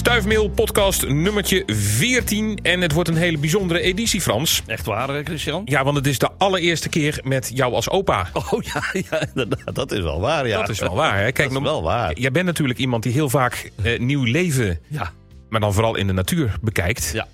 [0.00, 2.58] Stuifmeel podcast nummertje 14.
[2.62, 4.62] En het wordt een hele bijzondere editie, Frans.
[4.66, 5.62] Echt waar, eh, Christian?
[5.64, 8.28] Ja, want het is de allereerste keer met jou als opa.
[8.32, 10.46] Oh ja, ja inderdaad, dat is wel waar.
[10.46, 10.58] Ja.
[10.60, 11.32] Dat is wel waar, hè?
[11.32, 12.18] Kijk, dat is wel waar.
[12.18, 15.12] Jij bent natuurlijk iemand die heel vaak eh, nieuw leven, Ja,
[15.48, 17.10] maar dan vooral in de natuur bekijkt.
[17.14, 17.26] ja.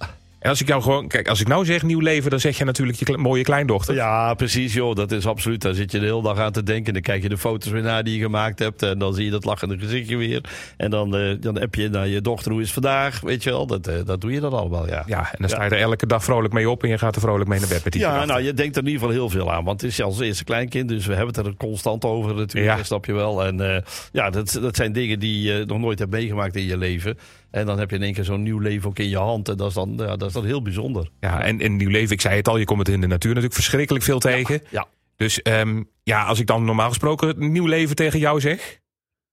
[0.49, 2.99] Als ik jou gewoon, kijk, als ik nou zeg nieuw leven, dan zeg je natuurlijk
[2.99, 3.95] je kle- mooie kleindochter.
[3.95, 5.63] ja, precies joh, dat is absoluut.
[5.63, 6.93] Daar zit je de hele dag aan te denken.
[6.93, 8.83] Dan kijk je de foto's weer naar die je gemaakt hebt.
[8.83, 10.41] En dan zie je dat lachende gezichtje weer.
[10.77, 13.21] En dan, eh, dan heb je naar je dochter, hoe is het vandaag?
[13.21, 15.03] Weet je wel, dat, eh, dat doe je dan allemaal, ja.
[15.07, 17.21] Ja, en dan sta je er elke dag vrolijk mee op en je gaat er
[17.21, 18.33] vrolijk mee naar bed met die Ja, gedachten.
[18.35, 19.65] nou, je denkt er in ieder geval heel veel aan.
[19.65, 22.85] Want het is als eerste kleinkind, dus we hebben het er constant over natuurlijk, Ja.
[22.85, 23.45] snap je wel.
[23.45, 23.83] En eh,
[24.13, 27.19] ja, dat, dat zijn dingen die je nog nooit hebt meegemaakt in je leven.
[27.57, 29.49] En dan heb je in één keer zo'n nieuw leven ook in je hand.
[29.49, 31.09] En dat is dan, ja, dat is dan heel bijzonder.
[31.21, 33.29] Ja, en, en nieuw leven, ik zei het al, je komt het in de natuur
[33.29, 34.63] natuurlijk verschrikkelijk veel tegen.
[34.71, 38.81] Ja, Dus ehm, ja, als ik dan normaal gesproken nieuw leven tegen jou zeg.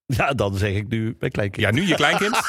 [0.17, 1.65] ja dan zeg ik nu mijn kleinkind.
[1.65, 2.41] Ja, nu je kleinkind.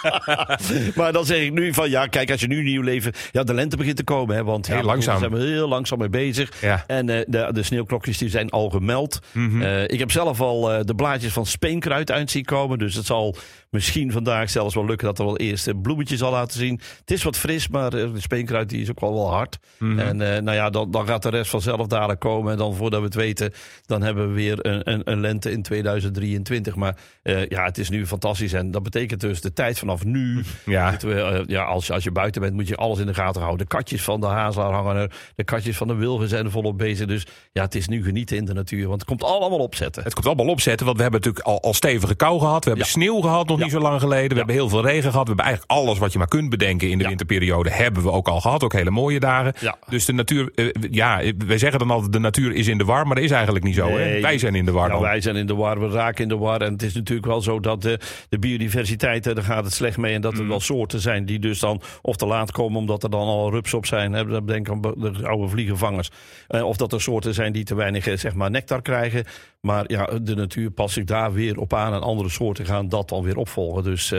[0.96, 3.12] maar dan zeg ik nu van, ja, kijk, als je nu nieuw leven...
[3.32, 4.44] Ja, de lente begint te komen, hè.
[4.44, 5.20] Want ja, Heel langzaam.
[5.20, 6.60] Daar zijn we heel langzaam mee bezig.
[6.60, 6.84] Ja.
[6.86, 9.18] En eh, de, de sneeuwklokjes die zijn al gemeld.
[9.32, 9.62] Mhm.
[9.62, 12.78] Eh, ik heb zelf al eh, de blaadjes van speenkruid uit zien komen.
[12.78, 13.36] Dus het zal
[13.70, 16.80] misschien vandaag zelfs wel lukken dat er wel eerste bloemetjes zal laten zien.
[17.00, 19.58] Het is wat fris, maar de speenkruid die is ook wel wel hard.
[19.78, 19.98] Mhm.
[19.98, 22.52] En nou ja, dan, dan gaat de rest vanzelf dadelijk komen.
[22.52, 23.52] En dan voordat we het weten,
[23.86, 26.71] dan hebben we weer een, een, een lente in 2023.
[26.76, 28.52] Maar eh, ja, het is nu fantastisch.
[28.52, 30.42] En dat betekent dus de tijd vanaf nu.
[30.66, 30.96] Ja.
[31.00, 33.40] we, eh, ja, als, je- als je buiten bent, moet je alles in de gaten
[33.42, 33.66] houden.
[33.68, 35.10] De katjes van de hazelaar hangen er.
[35.34, 37.06] De katjes van de wilgen zijn er volop bezig.
[37.06, 38.86] Dus ja, het is nu genieten in de natuur.
[38.88, 40.02] Want het komt allemaal opzetten.
[40.02, 42.64] Het komt allemaal opzetten, want we hebben natuurlijk al, al stevige kou gehad.
[42.64, 42.92] We hebben Ja.
[42.92, 43.62] sneeuw gehad nog Ja.
[43.64, 44.28] niet zo lang geleden.
[44.30, 45.22] We hebben heel veel regen gehad.
[45.28, 48.28] We hebben eigenlijk alles wat je maar kunt bedenken in de winterperiode hebben we ook
[48.28, 48.62] al gehad.
[48.64, 49.52] Ook hele mooie dagen.
[49.88, 53.06] Dus de natuur, eh, ja, wij zeggen dan altijd de natuur is in de war,
[53.06, 53.88] maar dat is eigenlijk niet zo.
[53.88, 54.20] Hè?
[54.20, 56.61] Wij zijn in de war wij zijn in de war, we raken in de war.
[56.62, 59.96] En het is natuurlijk wel zo dat de, de biodiversiteit, eh, daar gaat het slecht
[59.96, 60.14] mee.
[60.14, 63.10] En dat er wel soorten zijn die dus dan of te laat komen omdat er
[63.10, 64.12] dan al rups op zijn.
[64.12, 64.44] Hè.
[64.44, 66.10] Denk aan de oude vliegenvangers.
[66.48, 69.24] Eh, of dat er soorten zijn die te weinig eh, zeg maar, nectar krijgen.
[69.60, 71.94] Maar ja, de natuur past zich daar weer op aan.
[71.94, 73.82] En andere soorten gaan dat dan weer opvolgen.
[73.84, 74.12] Dus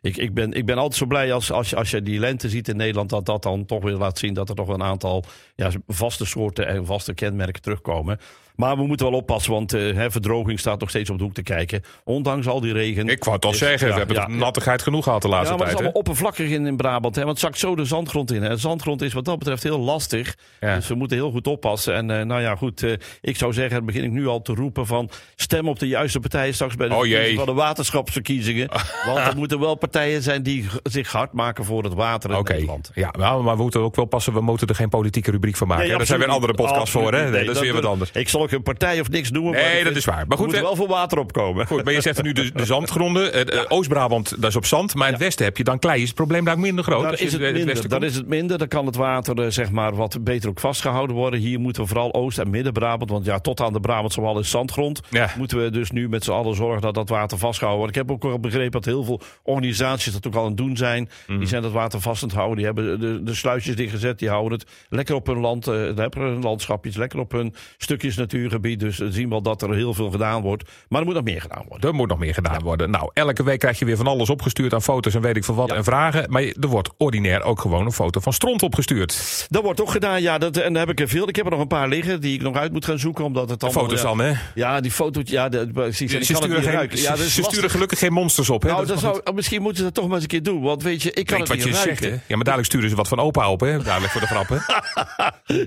[0.00, 2.48] ik, ik, ben, ik ben altijd zo blij als, als, je, als je die lente
[2.48, 3.10] ziet in Nederland.
[3.10, 6.66] Dat dat dan toch weer laat zien dat er toch een aantal ja, vaste soorten
[6.66, 8.18] en vaste kenmerken terugkomen.
[8.56, 11.34] Maar we moeten wel oppassen, want eh, hè, verdroging staat nog steeds op de hoek
[11.34, 11.82] te kijken.
[12.04, 13.08] Ondanks al die regen.
[13.08, 15.56] Ik wou het al zeggen, ja, we hebben ja, nattigheid genoeg gehad de ja, laatste
[15.56, 15.92] maar het is tijd.
[15.94, 15.94] hè?
[15.94, 17.14] allemaal oppervlakkig in, in Brabant.
[17.14, 17.20] Hè?
[17.24, 18.42] Want het zakt zo de zandgrond in.
[18.42, 18.48] Hè?
[18.48, 20.36] De zandgrond is wat dat betreft heel lastig.
[20.60, 20.74] Ja.
[20.74, 21.94] Dus we moeten heel goed oppassen.
[21.94, 22.82] En eh, nou ja, goed.
[22.82, 25.10] eh, ik zou zeggen, begin ik nu al te roepen van...
[25.34, 28.68] stem op de juiste partijen straks bij de Oh, van de waterschapsverkiezingen.
[29.06, 32.52] want er moeten wel partijen zijn die zich hard maken voor het water in Oké,
[32.52, 32.90] Nederland.
[32.94, 34.32] ja, nou, maar we moeten ook wel passen.
[34.32, 35.86] We moeten er geen politieke rubriek van maken.
[35.88, 35.96] Nee?
[35.96, 37.30] Daar zijn weer andere podcasts voor, hè?
[37.30, 38.10] Nee, dat is weer wat anders.
[38.10, 39.52] Ik zal een partij of niks noemen.
[39.52, 40.14] Nee, maar dat is waar.
[40.26, 41.66] Maar goed, moeten we- wel voor water opkomen.
[41.66, 43.32] Goed, maar je zegt nu de, de zandgronden.
[43.32, 44.94] Eh, eh, Oost-Brabant, dat is op zand.
[44.94, 46.00] Maar in het westen heb je dan klei.
[46.00, 47.18] Is het probleem daar minder groot?
[47.18, 48.10] Je is, het in minder, westen daar komt?
[48.10, 48.58] is het minder.
[48.58, 51.40] Dan kan het water eh, zeg maar, wat beter ook vastgehouden worden.
[51.40, 53.10] Hier moeten we vooral Oost- en Midden-Brabant.
[53.10, 55.00] Want ja, tot aan de Brabantse wal is zandgrond.
[55.10, 55.30] Ja.
[55.36, 57.96] Moeten we dus nu met z'n allen zorgen dat dat water vastgehouden wordt.
[57.96, 60.76] Ik heb ook wel begrepen dat heel veel organisaties dat ook al aan het doen
[60.76, 61.08] zijn.
[61.26, 61.38] Mhm.
[61.38, 62.56] Die zijn dat water vast aan het houden.
[62.56, 64.18] Die hebben de, de sluisjes dichtgezet.
[64.18, 65.66] Die houden het lekker op hun land.
[65.66, 66.96] eh lekker hun landschapjes.
[66.96, 68.80] Lekker op hun stukjes natuurgebied.
[68.80, 70.70] Dus we zien wel dat er heel veel gedaan wordt.
[70.88, 71.88] Maar er moet nog meer gedaan worden.
[71.90, 72.90] Er moet nog meer gedaan worden.
[72.90, 75.54] Nou, elke week krijg je weer van alles opgestuurd aan foto's en weet ik veel
[75.54, 76.30] wat en vragen.
[76.30, 79.46] Maar er wordt ordinair ook gewoon een foto van stront opgestuurd.
[79.50, 80.38] Dat wordt ook gedaan, ja.
[80.38, 81.28] Dat, en daar heb ik er veel.
[81.28, 83.24] Ik heb er nog een paar liggen die ik nog uit moet gaan zoeken.
[83.24, 84.32] Omdat het allemaal, Foto's ja, dan, hè?
[84.54, 86.10] Ja, die foto's, ja, de, precies.
[86.10, 87.44] Ze kan het sturen, geen, ze ze lastig.
[87.44, 88.68] sturen gelukkig geen monsters op, hè?
[88.68, 90.62] Nou, Dat zou, misschien moeten ze dat toch maar eens een keer doen.
[90.62, 91.96] Want weet je, ik kan Weet het wat niet je ruiken.
[92.04, 92.20] zegt, hè?
[92.26, 93.82] Ja, maar dadelijk sturen ze wat van opa op, hè?
[93.82, 94.64] Dadelijk voor de grappen.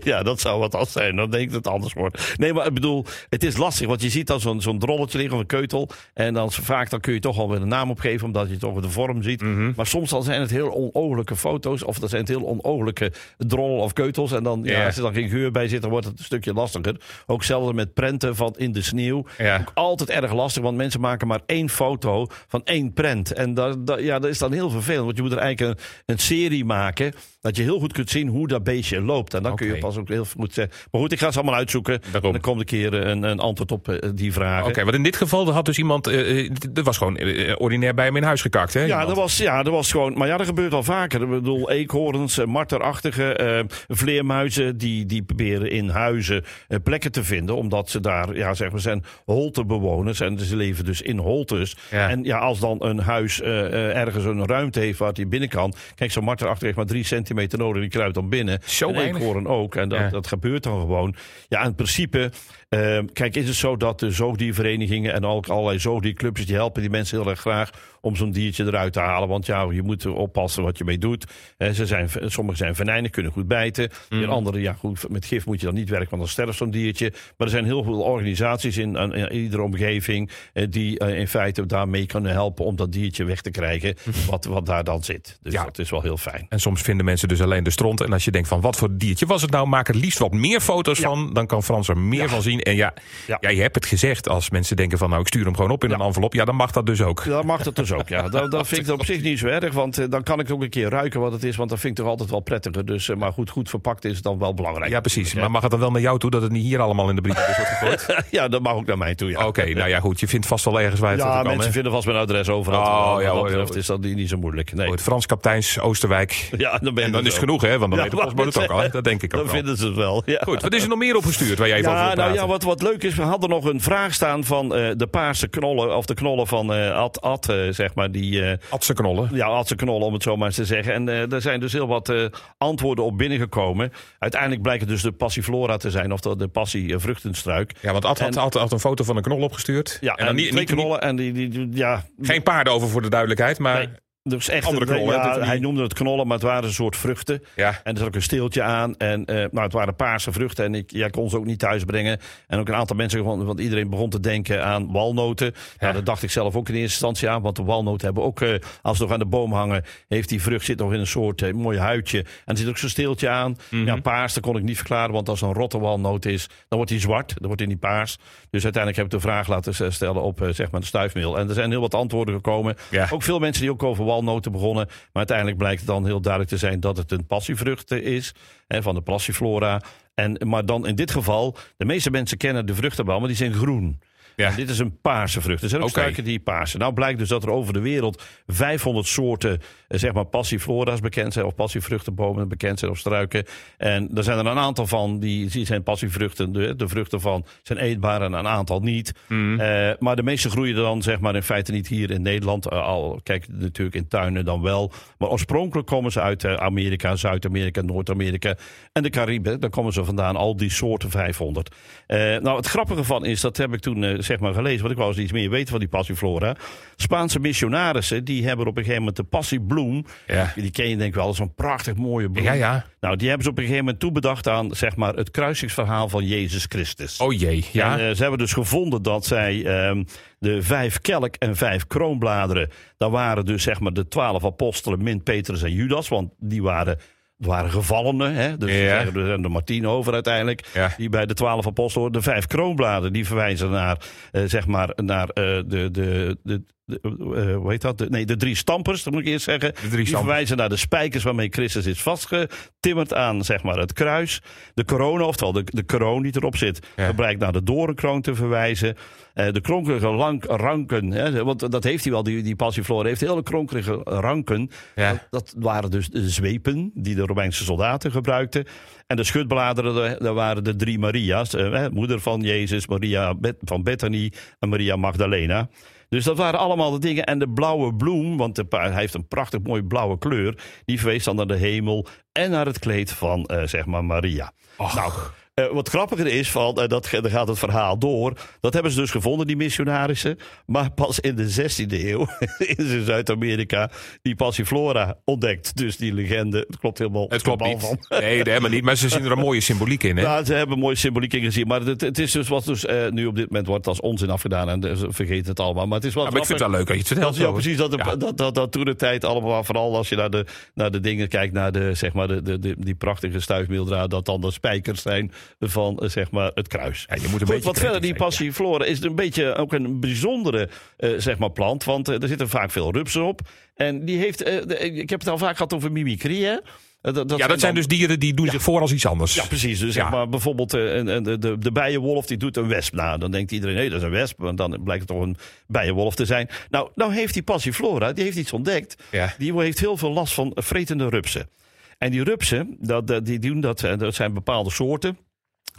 [0.03, 1.15] Ja, dat zou wat als zijn.
[1.15, 2.37] Dan denk ik dat het anders wordt.
[2.37, 3.87] Nee, maar ik bedoel, het is lastig.
[3.87, 5.89] Want je ziet dan zo'n zo'n drolletje liggen of een keutel.
[6.13, 8.25] En dan vaak dan kun je toch wel weer een naam opgeven.
[8.25, 9.41] Omdat je toch de vorm ziet.
[9.41, 9.71] Mhm.
[9.75, 11.83] Maar soms dan zijn het heel onooglijke foto's.
[11.83, 14.31] Of dan zijn het heel onooglijke drollen of keutels.
[14.31, 14.85] En dan, ja, Ja.
[14.85, 16.95] als er dan geen geur bij zit, dan wordt het een stukje lastiger.
[17.25, 19.17] Ook zelfs met prenten van in de sneeuw.
[19.59, 20.63] Ook altijd erg lastig.
[20.63, 23.33] Want mensen maken maar één foto van één prent.
[23.33, 25.05] En dat, dat, ja, dat is dan heel vervelend.
[25.05, 27.13] Want je moet er eigenlijk een, een serie maken.
[27.41, 29.33] Dat je heel goed kunt zien hoe dat beestje loopt.
[29.33, 30.75] En dan kun je pas ook heel goed zeggen.
[30.91, 31.99] Maar goed, ik ga ze allemaal uitzoeken.
[32.11, 32.23] Daarom.
[32.23, 34.67] En dan komt een keer eh, een, een antwoord op eh, die vragen.
[34.69, 36.07] Oké, want in dit geval had dus iemand...
[36.07, 38.79] eh, eh, er was gewoon eh, ordinair bij hem in huis gekakt, hè?
[38.79, 39.07] Ja, iemand?
[39.07, 40.13] dat was, ja, dat was gewoon.
[40.17, 41.21] Maar ja, dat gebeurt al vaker.
[41.21, 44.77] Ik bedoel, eekhoorns, eh, marterachtige eh, vleermuizen.
[44.77, 47.55] Die, die proberen in huizen eh, plekken te vinden.
[47.55, 50.19] Omdat ze daar, ja, zeg maar, zijn holtebewoners.
[50.19, 51.77] En ze leven dus in holtes.
[51.91, 52.09] Ja.
[52.09, 55.49] En ja, als dan een huis eh, eh, ergens een ruimte heeft waar hij binnen
[55.49, 55.73] kan.
[55.95, 57.27] Kijk, zo'n marterachtige heeft maar drie centimeter
[57.57, 57.81] nodig.
[57.81, 58.59] Die kruipt dan binnen.
[58.65, 59.75] Zo en eekhoorn ook.
[59.75, 60.09] En dat, Ja.
[60.09, 61.15] dat gebeurt dan gewoon.
[61.47, 62.31] Ja, in principe.
[62.69, 66.45] Eh, kijk, is het zo dat de zoogdierverenigingen en ook allerlei zoogdierclubjes.
[66.45, 67.69] die helpen die mensen heel erg graag
[68.01, 69.27] om zo'n diertje eruit te halen.
[69.27, 71.25] Want ja, je moet oppassen wat je mee doet.
[71.57, 73.89] Eh, ze zijn, sommige zijn venijnen, kunnen goed bijten.
[74.09, 74.23] Mm.
[74.23, 77.09] andere, ja goed, met gif moet je dan niet werken, want dan sterft zo'n diertje.
[77.09, 82.05] Maar er zijn heel veel organisaties in, in, iedere omgeving eh, die in feite daarmee
[82.05, 83.95] kunnen helpen om dat diertje weg te krijgen.
[84.29, 85.39] wat, wat daar dan zit.
[85.41, 85.63] Dus ja.
[85.63, 86.45] dat is wel heel fijn.
[86.49, 88.01] En soms vinden mensen dus alleen de stront.
[88.01, 90.31] En als je denkt van wat voor diertje was het nou, maak er liefst wat
[90.31, 91.33] meer foto's van.
[91.33, 92.58] Dan kan Frans er meer van zien.
[92.63, 92.93] En ja,
[93.27, 93.49] ja.
[93.49, 94.29] je hebt het gezegd.
[94.29, 96.33] Als mensen denken van nou ik stuur hem gewoon op in een envelop.
[96.33, 97.25] Ja, dan mag dat dus ook.
[97.25, 98.29] Dan mag dat dus ook, ja.
[98.29, 99.73] Dan vind ik het op zich niet zo erg.
[99.73, 101.55] Want eh, dan kan ik ook een keer ruiken wat het is.
[101.55, 102.85] Want dat vind ik toch altijd wel prettiger.
[102.85, 104.91] Dus, eh, maar goed, goed verpakt is dan wel belangrijk.
[104.91, 105.33] Ja, precies.
[105.33, 107.21] Maar mag het dan wel naar jou toe dat het niet hier allemaal in de
[107.21, 108.25] brievenbus wordt gegooid?
[108.31, 109.47] ja, dat mag ook naar mij toe, ja.
[109.47, 110.19] Oké, nou ja goed.
[110.19, 113.15] Je vindt vast wel ergens waar het Ja, kan, mensen vinden vast mijn adres overal.
[113.15, 114.73] Oh, ja, dat is dat niet zo moeilijk.
[114.73, 114.87] Nee.
[114.87, 116.47] Goed, Frans Kapteins, Oosterwijk.
[116.57, 117.77] Ja, dan, ben en dan is het genoeg, hè?
[117.77, 118.89] Want dan weet de postbode het ook al.
[118.91, 120.41] Dat denk ik ook Dan vinden ze het wel, ja.
[120.43, 122.63] Goed, wat is er nog meer opgestuurd waar jij even ja, over nou ja, wat,
[122.63, 126.05] wat leuk is, we hadden nog een vraag staan van uh, de paarse knollen, of
[126.05, 128.11] de knollen van uh, Ad, Ad uh, zeg maar.
[128.11, 129.29] Die, Adse knollen.
[129.31, 130.93] Ja, Adse knollen, om het zo maar eens te zeggen.
[130.93, 132.13] En er zijn dus heel wat
[132.57, 133.91] antwoorden op binnengekomen.
[134.19, 137.75] Uiteindelijk blijkt het dus de passiflora te zijn, of de, de passievruchtenstruik.
[137.81, 139.97] Ja, want Ad had, had, had, een foto van een knol opgestuurd.
[140.01, 141.01] Ja, en, dan niet, twee knollen.
[141.01, 143.77] En die, die, ja, Geen paarden over voor de duidelijkheid, maar...
[143.77, 143.89] Nee.
[144.29, 145.15] Dus echt Andere knollen.
[145.15, 147.43] Ja, hij noemde het knollen, maar het waren een soort vruchten.
[147.55, 147.81] Ja.
[147.83, 148.97] En er zat ook een steeltje aan.
[148.97, 150.65] En uh, nou, het waren paarse vruchten.
[150.65, 152.19] En ik ja, kon ze ook niet thuis brengen.
[152.47, 155.45] En ook een aantal mensen, want iedereen begon te denken aan walnoten.
[155.45, 155.53] Ja.
[155.79, 157.41] Nou, dat dacht ik zelf ook in eerste instantie aan.
[157.41, 160.41] Want de walnoten hebben ook, uh, als ze nog aan de boom hangen, heeft die
[160.41, 162.19] vrucht zit nog in een soort uh, mooi huidje.
[162.19, 163.49] En er zit ook zo'n steeltje aan.
[163.49, 163.85] Mm -hmm.
[163.85, 165.13] Ja, paars, dat kon ik niet verklaren.
[165.13, 167.27] Want als een rotte walnoot is, dan wordt die zwart.
[167.27, 168.17] Dan wordt hij niet paars.
[168.49, 171.37] Dus uiteindelijk heb ik de vraag laten stellen op zeg maar de stuifmeel.
[171.37, 172.75] En er zijn heel wat antwoorden gekomen.
[172.89, 173.07] Ja.
[173.11, 174.85] Ook veel mensen die ook over walnoten begonnen.
[174.87, 178.33] Maar uiteindelijk blijkt het dan heel duidelijk te zijn dat het een passievrucht is.
[178.67, 179.81] Hè, van de passiflora.
[180.13, 183.37] En, maar dan in dit geval, de meeste mensen kennen de vruchten wel, maar die
[183.37, 183.99] zijn groen.
[184.39, 184.51] Ja.
[184.55, 185.63] Dit is een paarse vrucht.
[185.63, 186.03] Er zijn ook okay.
[186.03, 186.77] struiken die paarse.
[186.77, 191.33] Nou blijkt dus dat er over de wereld 500 soorten eh, zeg maar passiflora's bekend
[191.33, 191.45] zijn.
[191.45, 193.45] Of passievruchtenbomen bekend zijn of struiken.
[193.77, 196.51] En er zijn er een aantal van die, die zijn passievruchten.
[196.51, 199.11] De, de vruchten van zijn eetbaar en een aantal niet.
[199.27, 199.59] Mm.
[199.59, 202.71] Uh, maar de meeste groeien dan zeg maar in feite niet hier in Nederland.
[202.71, 204.91] Uh, al kijk natuurlijk in tuinen dan wel.
[205.17, 208.55] Maar oorspronkelijk komen ze uit Amerika, Zuid-Amerika, Noord-Amerika
[208.91, 209.59] en de Cariben.
[209.59, 211.75] Daar komen ze vandaan, al die soorten 500.
[212.07, 215.09] nou het grappige van is, dat heb ik toen zeg maar gelezen, want ik wou
[215.09, 216.55] eens iets meer weten van die passiflora.
[216.95, 220.05] Spaanse missionarissen, die hebben op een gegeven moment de passiebloem.
[220.27, 220.53] Ja.
[220.55, 222.45] Die ken je denk ik wel, zo'n prachtig mooie bloem.
[222.45, 222.85] Ja, ja.
[222.99, 226.25] Nou, die hebben ze op een gegeven moment toebedacht aan zeg maar, het kruisingsverhaal van
[226.25, 227.19] Jezus Christus.
[227.19, 227.99] Oh jee, ja.
[227.99, 230.05] En, uh, ze hebben dus gevonden dat zij um,
[230.39, 235.23] de vijf kelk en vijf kroonbladeren, daar waren dus zeg maar de twaalf apostelen, min
[235.23, 236.99] Petrus en Judas, want die waren
[237.39, 238.57] waren gevallenen, hè?
[238.57, 239.03] dus ja.
[239.03, 240.69] de, de Martien over uiteindelijk.
[240.73, 240.93] Ja.
[240.97, 243.97] Die bij de twaalf apostelen, de vijf kroonbladen, die verwijzen naar,
[244.31, 245.33] uh, zeg maar, naar uh,
[245.65, 247.97] de, de, de, de, hoe heet dat?
[247.97, 249.73] De, nee, de drie stampers, dat moet ik eerst zeggen.
[249.81, 253.93] De drie die verwijzen naar de spijkers waarmee Christus is vastgetimmerd aan zeg maar, het
[253.93, 254.41] kruis.
[254.73, 257.13] De corona, oftewel de, de kroon die erop zit, ja.
[257.13, 258.95] blijkt naar de dorenkroon te verwijzen.
[259.35, 263.21] Uh, de kronkelige lank, ranken, hè, want dat heeft hij wel, die, die passiflora heeft
[263.21, 264.69] hele kronkelige ranken.
[264.95, 265.11] Ja.
[265.11, 268.65] Dat, dat, waren dus de zwepen die de Romeinse soldaten gebruikten.
[269.07, 271.55] En de schutbladeren, dat waren de drie Maria's.
[271.91, 275.69] Moeder van Jezus, Maria van Bethany en Maria Magdalena.
[276.09, 277.25] Dus dat waren allemaal de dingen.
[277.25, 280.63] En de blauwe bloem, want de, hij heeft een prachtig mooie blauwe kleur.
[280.85, 284.51] Die verwees dan naar de hemel en naar het kleed van, uh, zeg maar, Maria.
[284.77, 284.95] Och.
[284.95, 285.11] Nou,
[285.59, 288.33] uh, wat grappiger is, van, uh, dat, dan gaat het verhaal door.
[288.59, 290.37] Dat hebben ze dus gevonden, die missionarissen.
[290.65, 295.77] Maar pas in de 16e eeuw is in Zuid-Amerika die passiflora ontdekt.
[295.77, 297.25] Dus die legende, het klopt helemaal.
[297.29, 297.79] Het klopt niet.
[297.81, 297.97] Van.
[298.09, 298.83] Nee, helemaal niet.
[298.83, 300.17] Maar ze zien er een mooie symboliek in.
[300.17, 300.23] Hè?
[300.23, 301.67] Ja, ze hebben een mooie symboliek in gezien.
[301.67, 304.29] Maar het, het is dus wat dus, uh, nu op dit moment wordt als onzin
[304.29, 304.69] afgedaan.
[304.69, 305.87] En ze vergeten het allemaal.
[305.87, 306.23] Maar het is wel.
[306.23, 307.35] Ja, maar ik vind het wel leuk dat je het vertelt.
[307.35, 307.77] Ja, precies.
[307.77, 308.15] Dat, ja.
[308.15, 311.27] dat, dat, dat toen de tijd allemaal, vooral als je naar de, naar de dingen
[311.27, 315.01] kijkt, naar de, zeg maar, de, de, de die prachtige stuifmeeldraad, dat dan de spijkers
[315.01, 317.05] zijn van zeg maar het kruis.
[317.07, 320.69] Ja, je moet een Goed, wat verder, die passiflora is een beetje ook een bijzondere
[320.97, 323.41] uh, zeg maar plant, want uh, er zitten vaak veel rupsen op.
[323.75, 324.47] En die heeft,
[324.81, 326.57] ik heb het al vaak gehad over mimicrie, hè?
[327.01, 328.51] Dat, dat ja, dat zijn dus dieren die doen ja.
[328.51, 329.35] zich voor als iets anders.
[329.35, 329.79] Ja, precies.
[329.79, 330.01] Dus ja.
[330.01, 333.17] zeg maar bijvoorbeeld de, de, de bijenwolf die doet een wesp na.
[333.17, 334.39] Dan denkt iedereen, hé, hey, dat is een wesp.
[334.39, 335.37] Want dan blijkt het toch een
[335.67, 336.49] bijenwolf te zijn.
[336.69, 339.03] Nou, nou heeft die passiflora, die heeft iets ontdekt.
[339.11, 339.33] Ja.
[339.37, 341.49] Die heeft heel veel last van vretende rupsen.
[341.97, 345.17] En die rupsen, dat, die doen dat, dat zijn bepaalde soorten.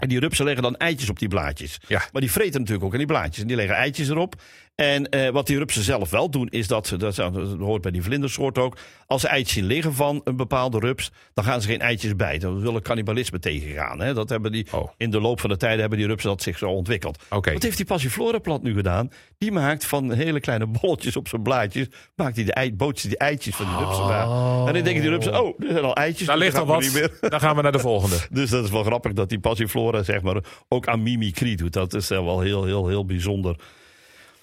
[0.00, 1.78] En die rupsen leggen dan eitjes op die blaadjes.
[1.86, 2.02] Ja.
[2.12, 3.42] Maar die vreten natuurlijk ook aan die blaadjes.
[3.42, 4.42] En die leggen eitjes erop.
[4.80, 8.02] En uh, wat die rupsen zelf wel doen, is dat dat, dat hoort bij die
[8.02, 11.80] vlindersoort ook, als ze eitjes zien liggen van een bepaalde rups, dan gaan ze geen
[11.80, 12.38] eitjes bij.
[12.38, 14.00] Dan willen cannibalisme tegengaan.
[14.00, 14.14] Hè?
[14.14, 14.90] Dat hebben die, oh.
[14.96, 17.22] In de loop van de tijden hebben die rupsen dat zich zo ontwikkeld.
[17.30, 17.52] Okay.
[17.52, 19.10] Wat heeft die passiflora plant nu gedaan?
[19.38, 23.56] Die maakt van hele kleine bolletjes op zijn blaadjes, maakt die de ei, die eitjes
[23.56, 24.64] van die rupsen oh.
[24.66, 26.26] En dan denken die rupsen, oh, er zijn al eitjes.
[26.26, 28.16] Daar ligt al wat, dan gaan we naar de volgende.
[28.30, 31.72] dus dat is wel grappig dat die passiflora zeg maar, ook aan mimicry doet.
[31.72, 33.56] Dat is wel heel, heel, heel bijzonder.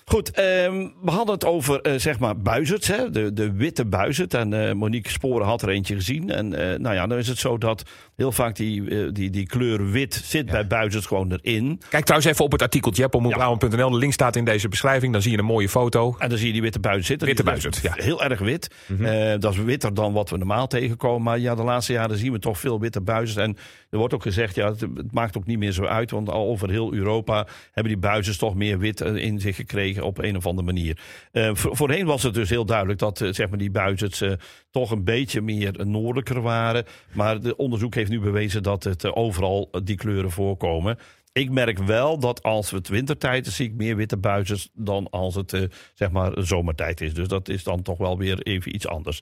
[0.10, 3.10] Goed, ehm, we hadden het over uh, zeg maar buizerds, hè?
[3.10, 4.34] De, de witte buizerd.
[4.34, 6.30] En uh, Monique Sporen had er eentje gezien.
[6.30, 7.84] En uh, nou ja, dan is het zo dat
[8.16, 11.82] heel vaak die, die, die kleur wit zit bij buizerds gewoon erin.
[11.90, 13.90] Kijk trouwens even op het artikeltje op omroepbrabant.nl.
[13.90, 15.14] De link staat in deze beschrijving.
[15.14, 16.16] Dan zie je een mooie foto.
[16.20, 17.28] En dan zie je die witte buizerd zitten.
[17.28, 17.94] Witte buizerd, ja.
[17.96, 18.76] Heel erg wit.
[18.88, 19.40] Mm -hmm.
[19.40, 21.22] dat is witter dan wat we normaal tegenkomen.
[21.24, 23.42] Maar ja, de laatste jaren zien we toch veel witte buizerds.
[23.42, 23.58] En
[23.90, 26.12] er wordt ook gezegd, ja, het, het, maakt ook niet meer zo uit.
[26.12, 30.18] Want al over heel Europa hebben die buizerds toch meer wit in zich gekregen op
[30.18, 31.00] een of andere manier.
[31.32, 34.32] Uh, voorheen was het dus heel duidelijk dat uh, zeg maar die buizerds uh,
[34.72, 36.86] toch een beetje meer noordelijker waren.
[37.14, 40.98] Maar de onderzoek heeft nu bewezen dat het overal die kleuren voorkomen.
[41.32, 45.36] Ik merk wel dat als het wintertijd is, zie ik meer witte buizers dan als
[45.36, 47.14] het zeg maar zomertijd is.
[47.14, 49.22] Dus dat is dan toch wel weer even iets anders.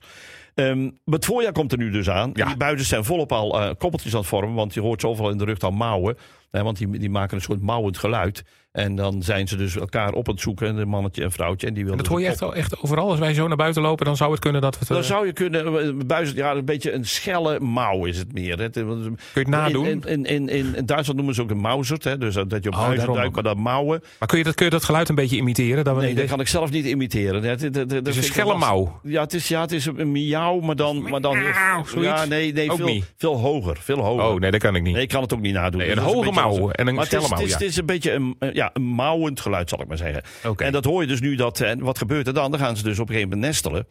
[0.54, 2.30] Um, het voorjaar komt er nu dus aan.
[2.34, 2.46] Ja.
[2.46, 5.38] Die buizers zijn volop al uh, koppeltjes aan het vormen, want je hoort zoveel in
[5.38, 6.16] de rug al mouwen.
[6.50, 8.44] Hè, want die, die maken een soort mouwend geluid.
[8.76, 11.66] En dan zijn ze dus elkaar op het zoeken, een mannetje en vrouwtje.
[11.66, 13.10] En die willen dat hoor je echt, echt overal.
[13.10, 14.84] Als wij zo naar buiten lopen, dan zou het kunnen dat we...
[14.94, 18.58] Dan zou je kunnen, eh, buizen, ja, een beetje een schelle mouw is het meer.
[18.58, 18.70] Hè.
[18.70, 19.86] Kun je het nadoen?
[19.86, 22.18] In, in, in, in, Duitsland noemen ze ook de mauzert, hè.
[22.18, 24.02] dus dat je op oh, buizen duikt, maar dat mouwen.
[24.18, 25.84] Maar kun je dat, kun je dat geluid een beetje imiteren?
[25.84, 27.42] Dat nee, dat kan ik zelf niet imiteren.
[27.42, 29.00] Het, het is een schelle mouw.
[29.02, 31.02] Ja, het is, ja, het is een miauw, maar dan...
[31.02, 34.24] Maar dan heel, ja, nee, nee veel, veel hoger, veel hoger.
[34.24, 34.94] Oh, nee, dat kan ik niet.
[34.94, 35.80] Nee, ik kan het ook niet nadoen.
[35.80, 38.82] Nee, een hoge mouw en een schelle mouw, Het is een beetje een, ja, een
[38.82, 40.22] mouwend geluid, zal ik maar zeggen.
[40.56, 41.34] En dat hoor je dus nu.
[41.34, 42.50] Dat, en wat gebeurt er dan?
[42.50, 43.86] Dan gaan ze dus op een gegeven moment nestelen.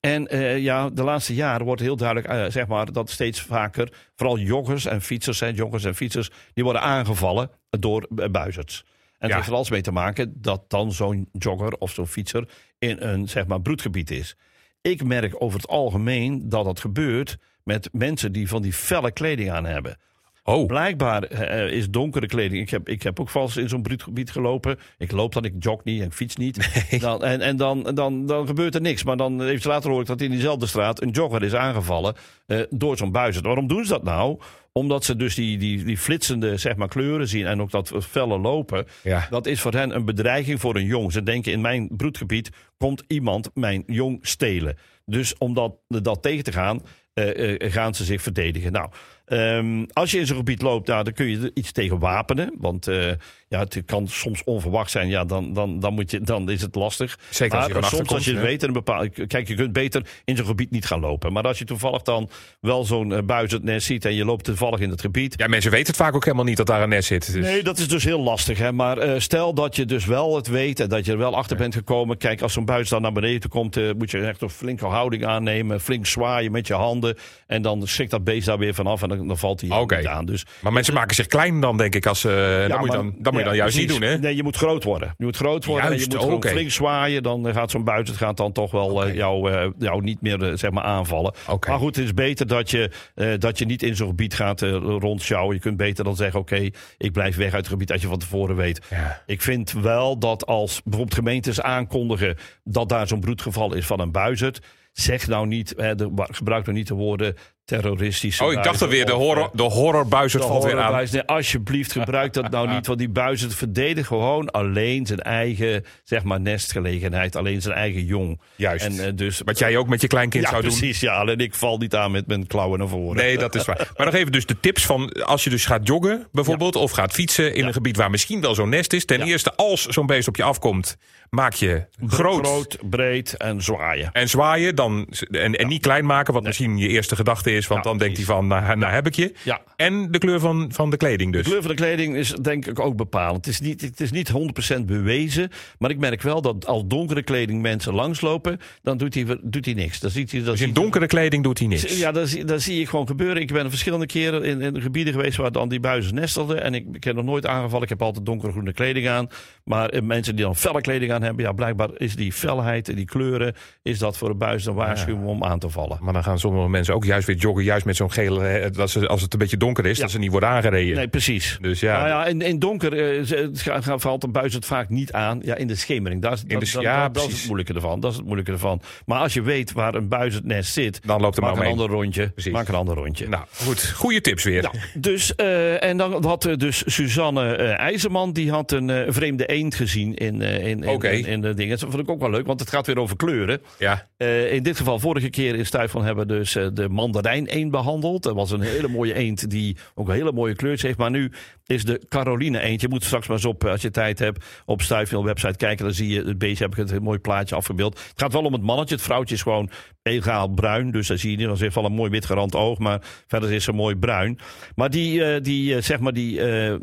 [0.00, 3.92] En uh, ja, de laatste jaren wordt heel duidelijk, uh, zeg maar, dat steeds vaker,
[4.16, 8.84] vooral joggers en fietsers, zijn joggers en fietsers, die worden aangevallen door uh, buizerds.
[9.18, 12.48] En het heeft er alles mee te maken dat dan zo'n jogger of zo'n fietser
[12.78, 14.36] in een, zeg maar, broedgebied is.
[14.80, 19.50] Ik merk over het algemeen dat dat gebeurt met mensen die van die felle kleding
[19.50, 19.96] aan hebben.
[20.46, 20.66] Oh.
[20.66, 22.62] Blijkbaar uh, is donkere kleding.
[22.62, 24.78] Ik heb, ik heb ook vals in zo'n bruutgebied gelopen.
[24.98, 26.88] Ik loop dan, ik jog niet en ik fiets niet.
[27.00, 29.04] Dan, en en dan, dan, dan gebeurt er niks.
[29.04, 32.14] Maar dan heeft later hoor ik dat in diezelfde straat een jogger is aangevallen
[32.46, 33.42] uh, door zo'n buizen.
[33.42, 34.40] Waarom doen ze dat nou?
[34.72, 38.38] Omdat ze dus die, die, die flitsende zeg maar, kleuren zien en ook dat felle
[38.38, 38.86] lopen.
[39.02, 39.26] Ja.
[39.30, 41.12] Dat is voor hen een bedreiging voor een jong.
[41.12, 44.76] Ze denken in mijn broedgebied komt iemand mijn jong stelen.
[45.06, 46.82] Dus om dat, dat tegen te gaan,
[47.14, 48.72] uh, gaan ze zich verdedigen.
[48.72, 48.90] Nou,
[49.26, 52.54] um, als je in zo'n gebied loopt, nou, dan kun je er iets tegen wapenen.
[52.58, 53.12] Want uh,
[53.54, 55.08] ja, het kan soms onverwacht zijn.
[55.08, 57.18] Ja, dan, dan, dan, moet je, dan is het lastig.
[57.30, 60.06] Zeker als je maar soms als je het weet, een bepaald, kijk, je kunt beter
[60.24, 61.32] in zo'n gebied niet gaan lopen.
[61.32, 62.30] Maar als je toevallig dan
[62.60, 65.34] wel zo'n uh, buizend nest ziet en je loopt toevallig in het gebied.
[65.36, 67.32] Ja, mensen weten het vaak ook helemaal niet dat daar een nest zit.
[67.32, 67.44] Dus.
[67.44, 68.58] Nee, dat is dus heel lastig.
[68.58, 68.72] Hè?
[68.72, 71.56] Maar uh, stel dat je dus wel het weet en dat je er wel achter
[71.56, 72.16] bent gekomen.
[72.16, 75.26] Kijk, als zo'n buis dan naar beneden komt, uh, moet je echt een flinke houding
[75.26, 75.80] aannemen.
[75.80, 77.16] Flink zwaaien met je handen.
[77.46, 79.98] En dan schrikt dat beest daar weer vanaf en dan, dan valt hij okay.
[79.98, 80.24] niet aan.
[80.24, 82.06] Dus, maar mensen maken zich klein dan, denk ik.
[82.06, 84.18] Als, ja, dan, moet je dan, dan moet je dan juist niet doen, hè?
[84.18, 85.14] Nee, je moet groot worden.
[85.18, 86.52] Je moet groot worden Juist, en je moet okay.
[86.52, 87.22] flink zwaaien.
[87.22, 89.14] Dan gaat zo'n buiten het gaat dan toch wel okay.
[89.14, 91.34] jou, uh, jou niet meer uh, zeg maar aanvallen.
[91.48, 91.70] Okay.
[91.70, 92.90] Maar goed, het is beter dat je,
[93.38, 95.54] dat je niet in zo'n gebied gaat rondsjouwen.
[95.54, 98.18] Je kunt beter dan zeggen, oké, ik blijf weg uit het gebied als je van
[98.18, 98.80] tevoren weet.
[98.90, 99.22] Ja.
[99.26, 104.12] Ik vind wel dat als bijvoorbeeld gemeentes aankondigen dat daar zo'n broedgeval is van een
[104.12, 104.60] buizerd
[104.94, 107.34] zeg nou niet, hè, de, gebruik nou niet de woorden
[107.64, 108.44] terroristische.
[108.44, 111.06] Oh, ik dacht alweer, de, horror, de horrorbuizerd valt weer aan.
[111.10, 112.86] Nee, alsjeblieft, gebruik dat nou niet.
[112.86, 117.36] Want die buizerd verdedigen gewoon alleen zijn eigen zeg maar, nestgelegenheid.
[117.36, 118.40] Alleen zijn eigen jong.
[118.56, 118.84] Juist.
[118.84, 120.88] En, uh, dus, Wat jij ook met je kleinkind ja, zou precies, doen.
[120.88, 121.16] precies, ja.
[121.16, 123.16] Alleen ik val niet aan met mijn klauwen naar voren.
[123.16, 123.72] Nee, dat is waar.
[123.96, 126.74] Maar nog even dus de tips van als je dus gaat joggen bijvoorbeeld.
[126.74, 126.80] Ja.
[126.80, 129.04] Of gaat fietsen in een gebied waar misschien wel zo'n nest is.
[129.04, 130.96] Ten eerste, als zo'n beest op je afkomt,
[131.30, 132.46] maak je groot.
[132.46, 134.10] Groot, breed en zwaaien.
[134.12, 137.53] En zwaaien dan, en, en niet klein maken, wat misschien je eerste gedachte is.
[137.68, 139.34] Want dan denkt hij van nou, nou heb ik je.
[139.42, 139.60] Ja.
[139.76, 141.42] En de kleur van, van de kleding dus.
[141.42, 143.44] De kleur van de kleding is denk ik ook bepalend.
[143.44, 144.32] Het is niet, het is niet
[144.78, 145.50] 100% bewezen.
[145.78, 149.74] Maar ik merk wel dat als donkere kleding mensen langslopen, dan doet hij, doet hij
[149.74, 150.00] niks.
[150.00, 151.98] Dan ziet hij, dan dus in donkere kleding doet hij niks?
[151.98, 153.42] Ja, dat, dat zie je gewoon gebeuren.
[153.42, 156.62] Ik ben verschillende keren in, in gebieden geweest waar dan die buizen nestelden.
[156.62, 157.82] En ik, ik heb nog nooit aangevallen.
[157.82, 159.28] Ik heb altijd donkergroene kleding aan.
[159.64, 162.94] Maar eh, mensen die dan felle kleding aan hebben, ja, blijkbaar is die felheid en
[162.94, 165.30] die kleuren, is dat voor een buis een waarschuwing ja.
[165.30, 165.98] om aan te vallen.
[166.00, 168.70] Maar dan gaan sommige mensen ook juist weer joggen juist met zo'n gele...
[168.70, 170.96] Dat ze, als het een beetje donker is, dat ze niet worden aangereden.
[170.96, 171.58] Nee, precies.
[171.60, 171.96] Dus ja.
[171.96, 175.40] Nou ja, in, in donker uh, valt een buis het vaak niet aan.
[175.42, 176.22] Ja, in de schemering.
[176.22, 178.00] Daar is, in de, dat, ja, dat, dat, is het moeilijke ervan.
[178.00, 178.80] Dat is het moeilijke ervan.
[179.06, 181.00] Maar als je weet waar een buis het nest zit...
[181.06, 182.28] Dan loopt er maar een ander rondje.
[182.28, 182.52] Precies.
[182.52, 183.28] Maak een ander rondje.
[183.28, 183.92] Nou, goed.
[183.96, 184.62] Goede tips weer.
[184.62, 188.32] Nou, dus, uh, en dan had dus Suzanne uh, IJzerman...
[188.32, 191.16] die had een vreemde eend gezien in, in, in, okay.
[191.16, 191.78] in, in, de dingen.
[191.78, 193.60] Dat vond ik ook wel leuk, want het gaat weer over kleuren.
[193.78, 194.08] Ja.
[194.50, 198.22] in dit geval, vorige keer in Stuifel hebben we dus de mandarijn eend behandeld.
[198.22, 200.98] Dat was een hele mooie eend die ook een hele mooie kleurtjes heeft.
[200.98, 201.32] Maar nu
[201.66, 202.80] is de Caroline eend.
[202.80, 205.84] Je moet straks maar eens op, als je tijd hebt, op Stuifel website kijken.
[205.84, 207.98] Dan zie je het beestje, heb ik het een mooi plaatje afgebeeld.
[207.98, 208.94] Het gaat wel om het mannetje.
[208.94, 209.70] Het vrouwtje is gewoon
[210.02, 210.90] egaal bruin.
[210.90, 211.46] Dus daar zie je niet.
[211.46, 212.78] Dan heeft wel een mooi witgerand oog.
[212.78, 214.38] Maar verder is ze mooi bruin.
[214.74, 216.74] Maar die, uh, die uh, zeg maar die uh,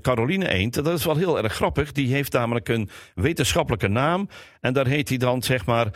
[0.00, 1.92] Caroline eend, dat is wel heel erg grappig.
[1.92, 4.28] Die heeft namelijk een wetenschappelijke naam.
[4.60, 5.90] En daar heet hij dan zeg maar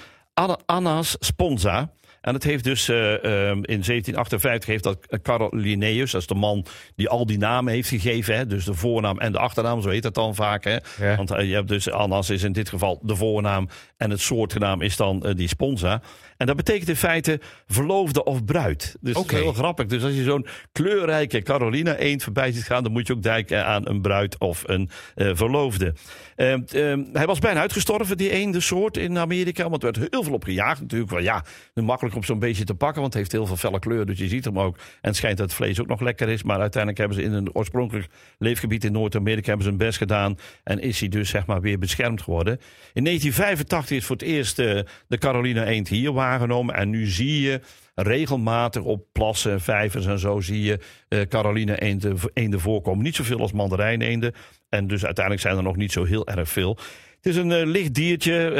[0.67, 1.93] Annas sponsa.
[2.25, 3.13] En het heeft dus uh,
[3.51, 6.67] in 1758 heeft dat Carl Linnaeus, dat is de man
[6.97, 8.37] die al die namen heeft gegeven.
[8.37, 10.65] Hè, dus de voornaam en de achternaam, zo heet dat dan vaak.
[10.65, 10.77] Hè.
[11.01, 11.17] Ja.
[11.17, 14.81] Want uh, je hebt dus Annas is in dit geval de voornaam en het soortgenaam
[14.83, 16.03] is dan uh, die sponsa.
[16.37, 18.97] En dat betekent in feite verloofde of bruid.
[19.01, 19.27] Dus okay.
[19.27, 19.87] dat is heel grappig.
[19.87, 23.67] Dus als je zo'n kleurrijke Carolina eend voorbij ziet gaan, dan moet je ook denken
[23.67, 25.95] aan een bruid of een uh, verloofde.
[26.37, 29.69] Uh, uh, hij was bijna uitgestorven, die eende soort in Amerika.
[29.69, 30.81] Want er werd heel veel op gejaagd.
[30.81, 33.79] Natuurlijk wel ja, makkelijk om zo'n beestje te pakken, want het heeft heel veel felle
[33.79, 34.07] kleur.
[34.07, 34.77] Dus je ziet hem ook.
[34.77, 36.43] En het schijnt dat het vlees ook nog lekker is.
[36.43, 38.07] Maar uiteindelijk hebben ze in een oorspronkelijk
[38.39, 40.39] leefgebied in Noord-Amerika hebben ze hun best gedaan.
[40.63, 42.61] En is hij dus zeg maar weer beschermd geworden.
[42.93, 47.61] In 1985 is voor het eerst uh, de Carolina eend hier En nu zie je
[47.95, 50.79] regelmatig op plassen, vijvers en zo zie je
[51.09, 53.05] uh, Caroline eenden, eenden voorkomen.
[53.05, 54.33] Niet zoveel als mandarijn eenden.
[54.69, 56.79] En dus uiteindelijk zijn er nog niet zo heel erg veel.
[57.25, 58.51] Het is een uh, licht diertje,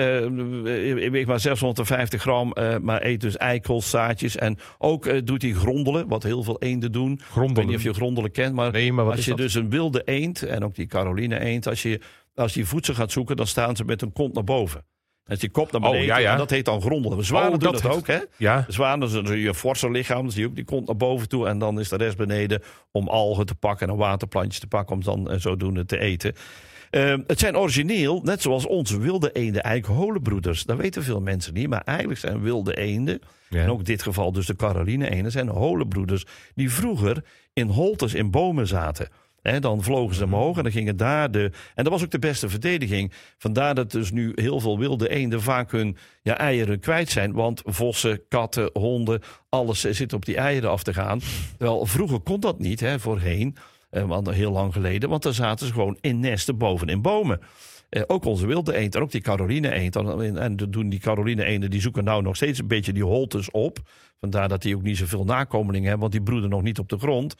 [1.03, 4.37] uh, weegt maar 650 gram, uh, maar eet dus eikels, zaadjes.
[4.37, 7.21] En ook doet hij grondelen, wat heel veel eenden doen.
[7.23, 7.51] Grondelen.
[7.51, 9.39] Ik weet niet of je grondelen kent, maar, nee, maar als je dat?
[9.39, 12.01] dus een wilde eend, en ook die Caroline eend, als je,
[12.35, 14.85] als je voedsel gaat zoeken, dan staan ze met een kont naar boven.
[15.27, 16.01] Met je kop naar beneden.
[16.01, 16.33] Oh, ja, ja.
[16.33, 17.25] En dat heet dan grondelen.
[17.25, 18.19] Zwanen oh, doen dat, ook, hè?
[18.37, 18.65] Ja.
[18.69, 21.49] Zwanen, dus je forse lichaam, zie je ook die kont naar boven toe.
[21.49, 24.97] En dan is de rest beneden om algen te pakken en waterplantjes te pakken.
[24.97, 26.35] Om dan uh, zodoende te eten.
[26.91, 30.65] Uh, het zijn origineel, net zoals onze wilde eenden, eigenlijk holenbroeders.
[30.65, 33.63] Dat weten veel mensen niet, maar eigenlijk zijn wilde eenden, ja.
[33.63, 38.15] en ook in dit geval dus de Caroline eenden, zijn holenbroeders die vroeger in holtes
[38.15, 39.09] in bomen zaten.
[39.51, 41.51] He, dan vlogen ze omhoog en dan gingen daar de.
[41.75, 43.13] En dat was ook de beste verdediging.
[43.39, 47.33] Vandaar dat dus nu heel veel wilde eenden vaak hun ja, eieren kwijt zijn.
[47.33, 51.21] Want vossen, katten, honden, alles zit op die eieren af te gaan.
[51.59, 53.57] Wel, vroeger kon dat niet, hè, voorheen.
[53.91, 55.09] Eh, want heel lang geleden.
[55.09, 57.41] Want dan zaten ze gewoon in nesten boven in bomen.
[57.91, 59.97] Uh, ook onze wilde eend en ook die Caroline eend.
[59.97, 63.51] En, en doen die Caroline eenden, die zoeken nou nog steeds een beetje die holtes
[63.51, 63.79] op.
[64.21, 66.99] Vandaar dat die ook niet zoveel nakomelingen hebben, want die broeden nog niet op de
[66.99, 67.35] grond.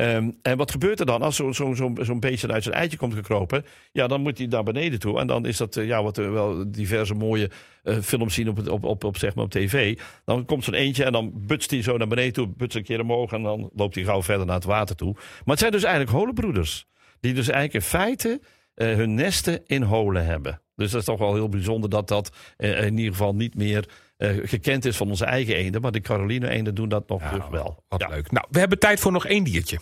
[0.00, 2.96] Um, en wat gebeurt er dan als zo'n zo, zo, zo beestje uit zijn eitje
[2.96, 3.64] komt gekropen?
[3.92, 5.20] Ja, dan moet hij naar beneden toe.
[5.20, 7.50] En dan is dat, uh, ja, wat we wel diverse mooie
[7.84, 9.98] uh, films zien op, op, op, op, zeg maar op tv.
[10.24, 13.00] Dan komt zo'n eentje en dan butst hij zo naar beneden toe, butst een keer
[13.00, 15.12] omhoog en dan loopt hij gauw verder naar het water toe.
[15.14, 16.86] Maar het zijn dus eigenlijk holenbroeders.
[17.20, 18.40] Die dus eigenlijk in feite
[18.74, 20.60] uh, hun nesten in holen hebben.
[20.78, 23.88] Dus dat is toch wel heel bijzonder dat dat uh, in ieder geval niet meer
[24.18, 25.80] uh, gekend is van onze eigen eenden.
[25.80, 27.84] Maar de Caroline eenden doen dat nog ja, wel.
[27.88, 28.08] Wat ja.
[28.08, 28.30] leuk.
[28.30, 29.78] Nou, we hebben tijd voor nog één diertje.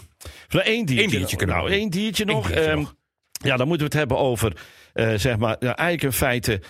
[0.48, 1.04] Voor één diertje.
[1.04, 2.48] Eén diertje kunnen nou, we één diertje nog.
[2.48, 2.94] Eén diertje um, nog.
[3.30, 4.56] Ja, dan moeten we het hebben over,
[4.94, 6.60] uh, zeg maar, eigenlijk in feite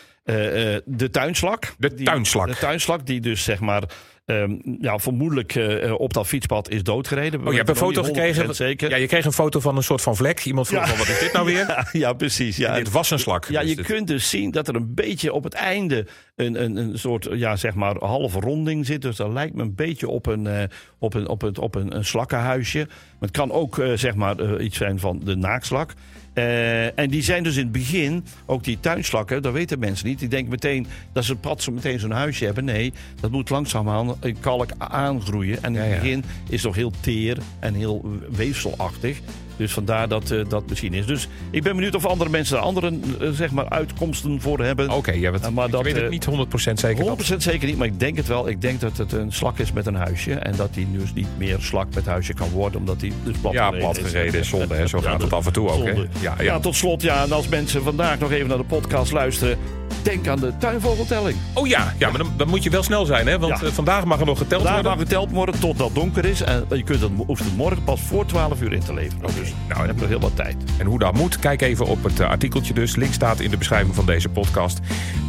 [0.85, 1.75] de tuinslak.
[1.79, 2.47] De die, tuinslak.
[2.47, 3.83] De tuinslak, die dus zeg maar
[4.27, 7.47] Um, ja, vermoedelijk uh, op dat fietspad is doodgereden.
[7.47, 8.55] Oh, je hebt een foto gekregen?
[8.55, 8.91] Zeker.
[8.91, 10.45] Ja, je kreeg een foto van een soort van vlek.
[10.45, 10.87] Iemand vroeg ja.
[10.87, 11.67] van, wat is dit nou weer?
[11.69, 12.57] ja, ja, precies.
[12.57, 12.69] Ja.
[12.69, 13.45] En dit was een slak.
[13.49, 13.87] Ja, dus je dit...
[13.87, 16.07] kunt dus zien dat er een beetje op het einde
[16.37, 19.03] een, een, een soort, ja, zeg maar, halve ronding zit.
[19.03, 20.63] Dus dat lijkt me een beetje op een, uh,
[20.99, 22.85] op een, op een, op een, een slakkenhuisje.
[22.89, 25.95] Maar het kan ook, uh, zeg maar, uh, iets zijn van de naakslak.
[26.35, 30.19] Uh, en die zijn dus in het begin, ook die tuinslakken, dat weten mensen niet.
[30.19, 32.65] Die denken meteen dat ze pad zo meteen zo'n huisje hebben.
[32.65, 35.63] Nee, dat moet langzaamaan in kalk aangroeien.
[35.63, 36.01] En in het ja, ja.
[36.01, 39.21] begin is het nog heel teer en heel weefselachtig.
[39.57, 41.07] Dus vandaar dat uh, dat misschien is.
[41.07, 44.85] Dus ik ben benieuwd of andere mensen daar andere uh, zeg maar uitkomsten voor hebben.
[44.87, 47.05] Oké, okay, ja, uh, maar dat, weet het niet 100% zeker.
[47.05, 47.43] 100% dat...
[47.43, 48.49] zeker niet, maar ik denk het wel.
[48.49, 50.35] Ik denk dat het een slak is met een huisje.
[50.35, 53.53] En dat die dus niet meer slak met huisje kan worden, omdat die dus plat
[53.53, 54.49] Ja, plat gereden is.
[54.49, 54.87] Zonde, hè?
[54.97, 55.85] Zo gaat het af en toe ook.
[55.85, 55.91] Hè?
[55.93, 56.35] Ja, ja.
[56.43, 57.23] ja, tot slot, ja.
[57.25, 59.59] En als mensen vandaag nog even naar de podcast luisteren.
[60.03, 61.37] denk aan de tuinvogeltelling.
[61.55, 63.39] Oh ja, ja maar dan, dan moet je wel snel zijn, hè?
[63.39, 63.67] Want Ja.
[63.67, 64.99] eh, vandaag mag er nog geteld Vandaag worden.
[64.99, 66.41] mag geteld worden totdat donker is.
[66.41, 69.21] En je kunt het, hoeft het morgen pas voor 12 uur in te leveren.
[69.47, 70.57] Dus nou, dan heb je nog heel wat tijd.
[70.79, 72.97] En hoe dat moet, kijk even op het eh, artikeltje dus.
[72.97, 74.81] Link staat in de beschrijving van deze podcast.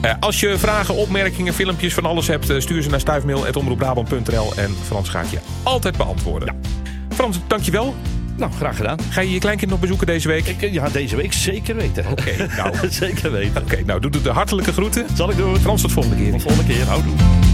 [0.01, 2.49] Eh, als je vragen, opmerkingen, filmpjes van alles hebt...
[2.49, 6.61] eh, stuur ze naar stuifmail.omroepbrabant.nl en Frans gaat je altijd beantwoorden.
[7.09, 7.95] Frans, dankjewel.
[8.37, 8.99] Nou, graag gedaan.
[9.09, 10.45] Ga je je kleinkind nog bezoeken deze week?
[10.45, 12.05] Ik, ja, deze week zeker weten.
[12.11, 13.61] Oké, nou, zeker weten.
[13.61, 15.05] Oké, nou doe de hartelijke groeten.
[15.13, 15.57] Zal ik doen.
[15.59, 16.31] Frans, tot volgende keer.
[16.31, 16.85] Tot volgende keer.
[16.85, 17.46] Houdoe.